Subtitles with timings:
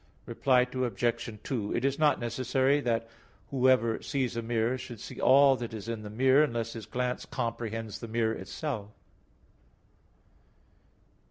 [0.25, 1.29] Reply Obj.
[1.43, 3.07] 2: It is not necessary that
[3.51, 7.23] whoever sees a mirror should see all that is in the mirror, unless his glance
[7.27, 8.89] comprehends the mirror itself.